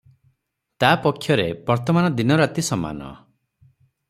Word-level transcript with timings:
ତା’ 0.83 0.89
ପକ୍ଷରେ 1.03 1.45
ବର୍ତ୍ତମାନ 1.69 2.11
ଦିନରାତି 2.21 2.65
ସମାନ। 2.71 3.13